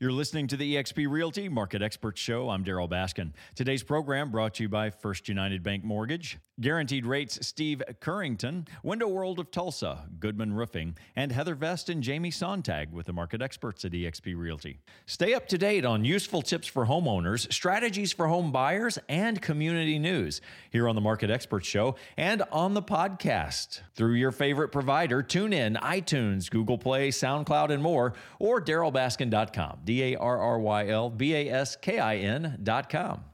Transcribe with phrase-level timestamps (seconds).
[0.00, 2.48] You're listening to the eXp Realty Market Experts Show.
[2.48, 3.34] I'm Darryl Baskin.
[3.54, 9.08] Today's program brought to you by First United Bank Mortgage, Guaranteed Rates Steve Currington, Window
[9.08, 13.84] World of Tulsa, Goodman Roofing, and Heather Vest and Jamie Sontag with the market experts
[13.84, 14.80] at eXp Realty.
[15.04, 19.98] Stay up to date on useful tips for homeowners, strategies for home buyers, and community
[19.98, 20.40] news
[20.70, 25.22] here on the Market Experts Show and on the podcast through your favorite provider.
[25.22, 29.80] Tune in iTunes, Google Play, SoundCloud, and more, or darrylbaskin.com.
[29.90, 33.24] D A R R Y L B A S K I N dot com.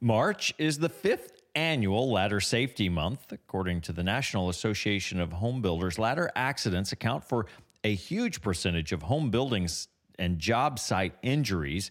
[0.00, 3.32] March is the fifth annual ladder safety month.
[3.32, 7.46] According to the National Association of Home Builders, ladder accidents account for
[7.82, 11.90] a huge percentage of home buildings and job site injuries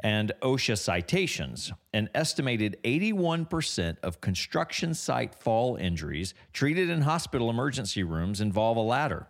[0.00, 1.72] and OSHA citations.
[1.92, 8.80] An estimated 81% of construction site fall injuries treated in hospital emergency rooms involve a
[8.80, 9.26] ladder.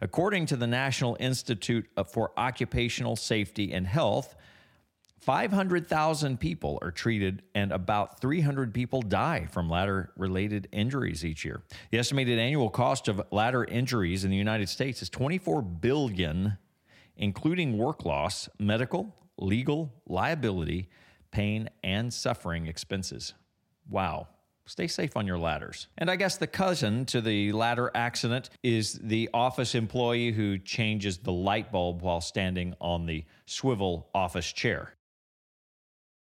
[0.00, 4.34] According to the National Institute for Occupational Safety and Health,
[5.20, 11.62] 500,000 people are treated and about 300 people die from ladder related injuries each year.
[11.90, 16.58] The estimated annual cost of ladder injuries in the United States is 24 billion
[17.16, 20.88] including work loss, medical, legal, liability,
[21.30, 23.34] pain and suffering expenses.
[23.88, 24.28] Wow.
[24.66, 25.88] Stay safe on your ladders.
[25.98, 31.18] And I guess the cousin to the ladder accident is the office employee who changes
[31.18, 34.94] the light bulb while standing on the swivel office chair.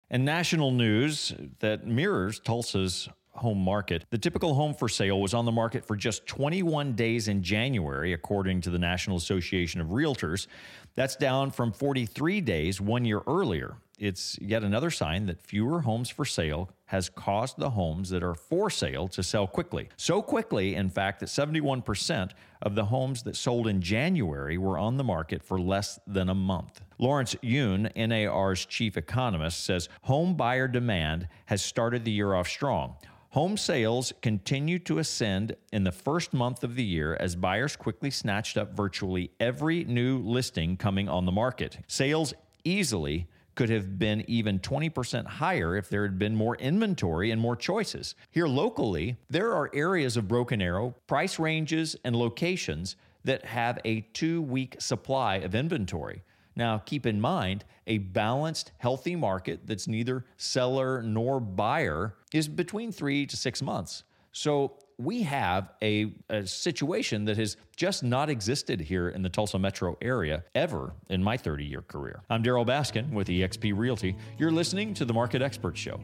[0.09, 3.09] And national news that mirrors Tulsa's
[3.41, 4.05] home market.
[4.11, 8.13] The typical home for sale was on the market for just 21 days in January,
[8.13, 10.47] according to the National Association of Realtors.
[10.95, 13.77] That's down from 43 days one year earlier.
[14.01, 18.35] It's yet another sign that fewer homes for sale has caused the homes that are
[18.35, 19.91] for sale to sell quickly.
[19.99, 22.31] So quickly, in fact, that 71%
[22.63, 26.35] of the homes that sold in January were on the market for less than a
[26.35, 26.81] month.
[26.99, 32.97] Lawrence Yun, NAR's chief economist, says home buyer demand has started the year off strong.
[33.35, 38.11] Home sales continued to ascend in the first month of the year as buyers quickly
[38.11, 41.79] snatched up virtually every new listing coming on the market.
[41.87, 47.41] Sales easily could have been even 20% higher if there had been more inventory and
[47.41, 48.17] more choices.
[48.33, 54.01] Here locally, there are areas of Broken Arrow, price ranges, and locations that have a
[54.13, 56.25] two week supply of inventory.
[56.57, 62.93] Now, keep in mind, a balanced, healthy market that's neither seller nor buyer is between
[62.93, 64.05] three to six months.
[64.33, 69.59] So we have a, a, situation that has just not existed here in the Tulsa
[69.59, 72.23] metro area ever in my 30 year career.
[72.29, 74.17] I'm Darryl Baskin with eXp Realty.
[74.39, 76.01] You're listening to the Market Expert Show.